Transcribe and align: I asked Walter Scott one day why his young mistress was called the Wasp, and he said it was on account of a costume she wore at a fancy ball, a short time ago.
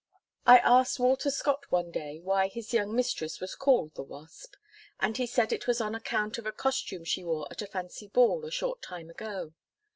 I 0.47 0.57
asked 0.57 0.97
Walter 0.99 1.29
Scott 1.29 1.71
one 1.71 1.91
day 1.91 2.19
why 2.21 2.47
his 2.47 2.73
young 2.73 2.95
mistress 2.95 3.39
was 3.39 3.53
called 3.53 3.93
the 3.93 4.01
Wasp, 4.01 4.55
and 4.99 5.15
he 5.15 5.27
said 5.27 5.53
it 5.53 5.67
was 5.67 5.79
on 5.79 5.93
account 5.93 6.39
of 6.39 6.47
a 6.47 6.51
costume 6.51 7.03
she 7.03 7.23
wore 7.23 7.47
at 7.51 7.61
a 7.61 7.67
fancy 7.67 8.07
ball, 8.07 8.43
a 8.43 8.49
short 8.49 8.81
time 8.81 9.11
ago. 9.11 9.53